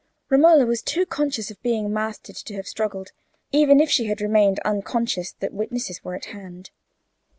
[0.31, 3.11] Romola was too conscious of being mastered to have struggled,
[3.51, 6.71] even if she had remained unconscious that witnesses were at hand.